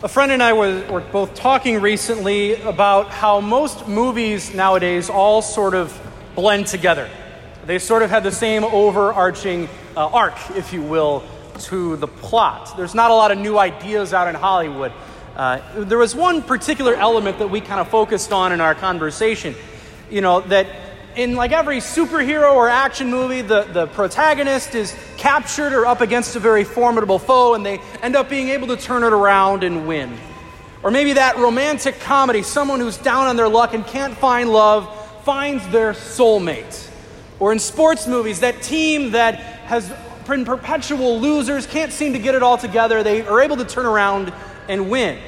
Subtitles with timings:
[0.00, 5.42] A friend and I were, were, both talking recently about how most movies nowadays all
[5.42, 5.92] sort of
[6.36, 7.10] blend together.
[7.66, 11.24] They sort of have the same overarching uh, arc, if you will,
[11.62, 12.76] to the plot.
[12.76, 14.92] There's not a lot of new ideas out in Hollywood.
[15.34, 19.56] Uh, there was one particular element that we kind of focused on in our conversation,
[20.10, 20.68] you know, that
[21.18, 26.36] in like every superhero or action movie, the, the protagonist is captured or up against
[26.36, 29.88] a very formidable foe, and they end up being able to turn it around and
[29.88, 30.16] win.
[30.80, 34.88] Or maybe that romantic comedy, someone who's down on their luck and can't find love
[35.24, 36.88] finds their soulmate.
[37.40, 39.92] Or in sports movies, that team that has
[40.24, 43.86] been perpetual losers, can't seem to get it all together, they are able to turn
[43.86, 44.32] around
[44.68, 45.18] and win.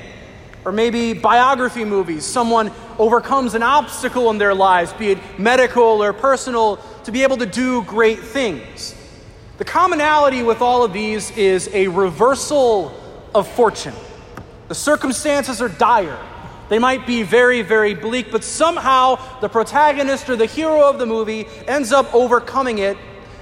[0.65, 6.13] Or maybe biography movies, someone overcomes an obstacle in their lives, be it medical or
[6.13, 8.95] personal, to be able to do great things.
[9.57, 12.93] The commonality with all of these is a reversal
[13.35, 13.95] of fortune.
[14.69, 16.19] The circumstances are dire.
[16.69, 21.07] They might be very, very bleak, but somehow the protagonist or the hero of the
[21.07, 22.97] movie ends up overcoming it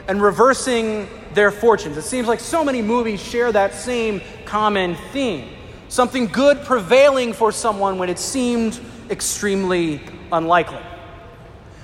[0.06, 1.96] and reversing their fortunes.
[1.96, 5.57] It seems like so many movies share that same common theme
[5.88, 8.78] something good prevailing for someone when it seemed
[9.10, 10.80] extremely unlikely.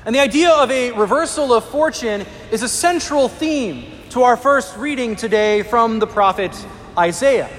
[0.07, 4.77] And the idea of a reversal of fortune is a central theme to our first
[4.77, 6.55] reading today from the prophet
[6.97, 7.51] Isaiah.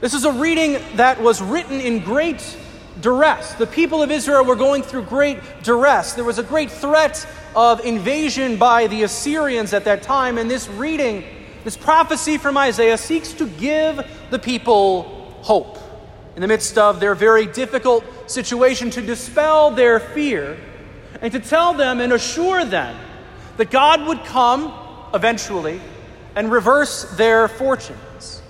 [0.00, 2.56] This is a reading that was written in great
[3.00, 3.54] duress.
[3.54, 6.12] The people of Israel were going through great duress.
[6.12, 10.68] There was a great threat of invasion by the Assyrians at that time, and this
[10.68, 11.24] reading,
[11.64, 14.00] this prophecy from Isaiah, seeks to give
[14.30, 15.13] the people
[15.44, 15.78] hope
[16.36, 20.56] in the midst of their very difficult situation, to dispel their fear
[21.20, 22.96] and to tell them and assure them
[23.58, 24.72] that God would come
[25.12, 25.80] eventually
[26.34, 28.42] and reverse their fortunes.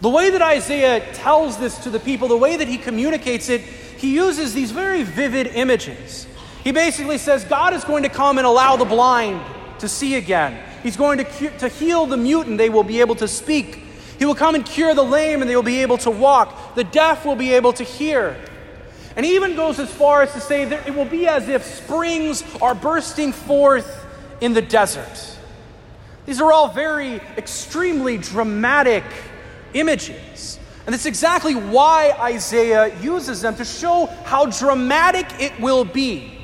[0.00, 3.60] The way that Isaiah tells this to the people, the way that he communicates it,
[3.60, 6.26] he uses these very vivid images.
[6.64, 9.40] He basically says God is going to come and allow the blind
[9.78, 10.58] to see again.
[10.82, 13.81] He's going to, to heal the mute and they will be able to speak.
[14.22, 16.76] He will come and cure the lame and they will be able to walk.
[16.76, 18.36] The deaf will be able to hear.
[19.16, 21.64] And he even goes as far as to say that it will be as if
[21.64, 24.06] springs are bursting forth
[24.40, 25.36] in the desert.
[26.24, 29.02] These are all very extremely dramatic
[29.74, 30.60] images.
[30.86, 36.38] And that's exactly why Isaiah uses them to show how dramatic it will be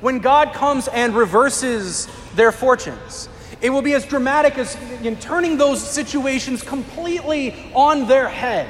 [0.00, 2.06] when God comes and reverses
[2.36, 3.28] their fortunes.
[3.64, 8.68] It will be as dramatic as in turning those situations completely on their head.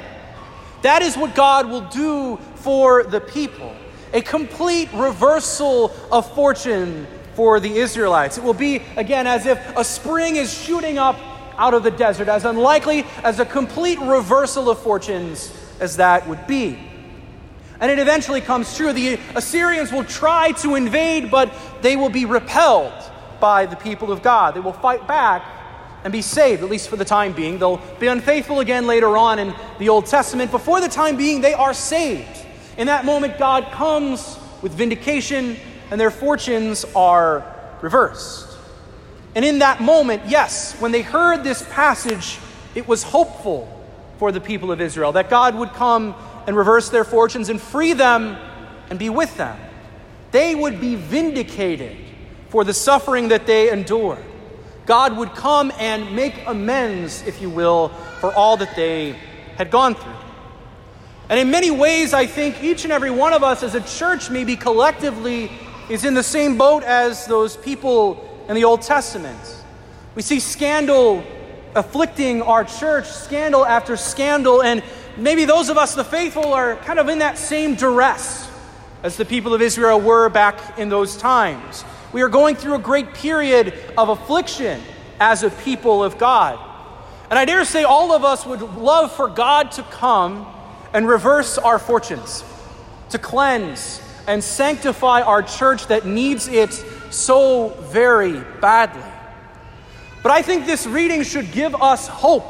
[0.83, 3.75] That is what God will do for the people
[4.13, 8.37] a complete reversal of fortune for the Israelites.
[8.37, 11.19] It will be, again, as if a spring is shooting up
[11.57, 15.51] out of the desert, as unlikely as a complete reversal of fortunes
[15.81, 16.79] as that would be.
[17.81, 18.93] And it eventually comes true.
[18.93, 22.93] The Assyrians will try to invade, but they will be repelled
[23.39, 24.55] by the people of God.
[24.55, 25.43] They will fight back
[26.03, 27.57] and be saved, at least for the time being.
[27.57, 31.41] They'll be unfaithful again later on in the Old Testament, but for the time being,
[31.41, 32.45] they are saved.
[32.77, 35.57] In that moment, God comes with vindication,
[35.89, 37.43] and their fortunes are
[37.81, 38.57] reversed.
[39.33, 42.39] And in that moment, yes, when they heard this passage,
[42.75, 43.71] it was hopeful
[44.17, 46.15] for the people of Israel that God would come
[46.47, 48.37] and reverse their fortunes and free them
[48.89, 49.57] and be with them.
[50.31, 51.97] They would be vindicated
[52.55, 54.23] for the suffering that they endured.
[54.85, 57.89] God would come and make amends, if you will,
[58.21, 59.19] for all that they
[59.57, 60.15] had gone through.
[61.27, 64.29] And in many ways, I think each and every one of us as a church,
[64.29, 65.51] maybe collectively,
[65.89, 69.37] is in the same boat as those people in the Old Testament.
[70.15, 71.25] We see scandal
[71.75, 74.81] afflicting our church, scandal after scandal, and
[75.17, 78.49] maybe those of us, the faithful, are kind of in that same duress
[79.03, 81.83] as the people of Israel were back in those times.
[82.15, 84.81] We are going through a great period of affliction
[85.19, 86.57] as a people of God.
[87.29, 90.47] And I dare say all of us would love for God to come
[90.93, 92.45] and reverse our fortunes,
[93.09, 96.71] to cleanse and sanctify our church that needs it
[97.11, 99.03] so very badly.
[100.23, 102.49] But I think this reading should give us hope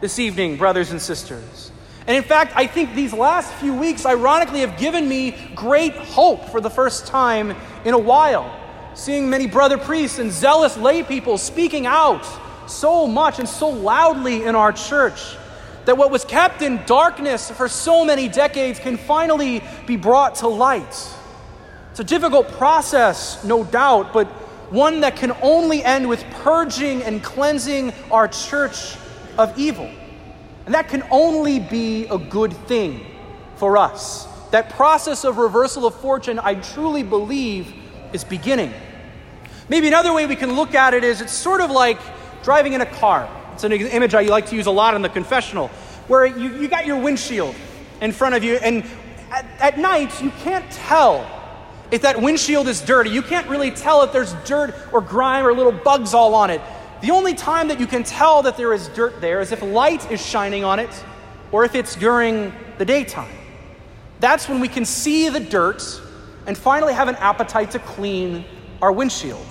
[0.00, 1.72] this evening, brothers and sisters.
[2.06, 6.48] And in fact, I think these last few weeks, ironically, have given me great hope
[6.50, 8.58] for the first time in a while
[8.94, 12.26] seeing many brother priests and zealous lay people speaking out
[12.70, 15.36] so much and so loudly in our church
[15.84, 20.48] that what was kept in darkness for so many decades can finally be brought to
[20.48, 21.08] light.
[21.90, 24.26] It's a difficult process, no doubt, but
[24.70, 28.96] one that can only end with purging and cleansing our church
[29.36, 29.90] of evil.
[30.66, 33.04] And that can only be a good thing
[33.56, 34.28] for us.
[34.50, 37.74] That process of reversal of fortune, I truly believe,
[38.12, 38.72] is beginning.
[39.68, 41.98] Maybe another way we can look at it is it's sort of like
[42.42, 43.28] driving in a car.
[43.54, 45.68] It's an image I like to use a lot in the confessional,
[46.08, 47.54] where you, you got your windshield
[48.00, 48.84] in front of you, and
[49.30, 51.24] at, at night you can't tell
[51.90, 53.10] if that windshield is dirty.
[53.10, 56.60] You can't really tell if there's dirt or grime or little bugs all on it.
[57.02, 60.10] The only time that you can tell that there is dirt there is if light
[60.10, 61.04] is shining on it
[61.52, 63.32] or if it's during the daytime.
[64.20, 65.82] That's when we can see the dirt
[66.50, 68.44] and finally have an appetite to clean
[68.82, 69.46] our windshield.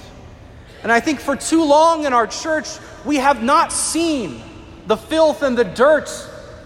[0.83, 2.67] And I think for too long in our church,
[3.05, 4.41] we have not seen
[4.85, 6.09] the filth and the dirt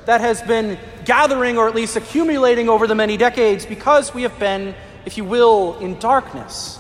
[0.08, 4.40] that has been gathering or at least accumulating over the many decades because we have
[4.40, 4.74] been,
[5.06, 6.80] if you will, in darkness.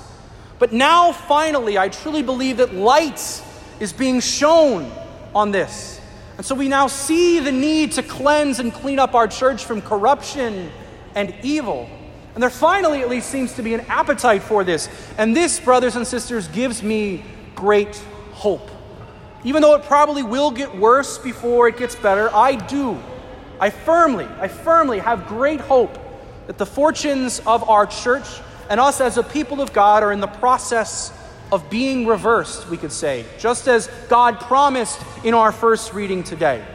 [0.57, 3.43] But now, finally, I truly believe that light
[3.79, 4.91] is being shown
[5.35, 6.01] on this.
[6.37, 9.79] And so we now see the need to cleanse and clean up our church from
[9.83, 10.71] corruption
[11.13, 11.87] and evil.
[12.33, 14.89] And there finally, at least, seems to be an appetite for this.
[15.17, 17.23] And this, brothers and sisters, gives me
[17.55, 17.95] great
[18.31, 18.69] hope.
[19.43, 22.99] Even though it probably will get worse before it gets better, I do.
[23.59, 25.97] I firmly, I firmly have great hope
[26.47, 28.27] that the fortunes of our church
[28.69, 31.11] and us as a people of God are in the process
[31.51, 36.65] of being reversed, we could say, just as God promised in our first reading today.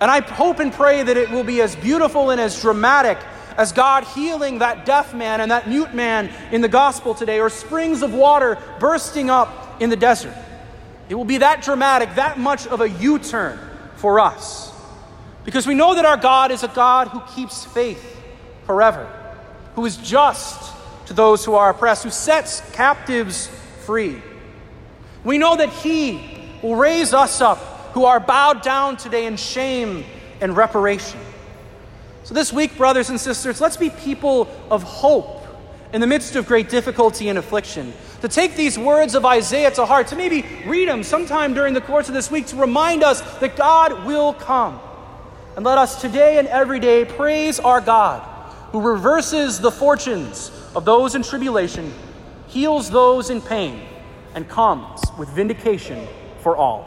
[0.00, 3.18] And I hope and pray that it will be as beautiful and as dramatic
[3.56, 7.50] as God healing that deaf man and that mute man in the gospel today, or
[7.50, 10.34] springs of water bursting up in the desert.
[11.08, 13.58] It will be that dramatic, that much of a U turn
[13.96, 14.72] for us.
[15.44, 18.20] Because we know that our God is a God who keeps faith
[18.64, 19.10] forever,
[19.74, 20.72] who is just
[21.06, 23.48] to those who are oppressed, who sets captives
[23.84, 24.22] free.
[25.24, 27.58] We know that He will raise us up
[27.92, 30.04] who are bowed down today in shame
[30.40, 31.20] and reparation.
[32.24, 35.42] So, this week, brothers and sisters, let's be people of hope
[35.92, 37.92] in the midst of great difficulty and affliction.
[38.20, 41.80] To take these words of Isaiah to heart, to maybe read them sometime during the
[41.80, 44.80] course of this week to remind us that God will come.
[45.56, 48.22] And let us today and every day praise our God
[48.70, 51.92] who reverses the fortunes of those in tribulation,
[52.46, 53.82] heals those in pain,
[54.34, 56.06] and comes with vindication
[56.40, 56.80] for all.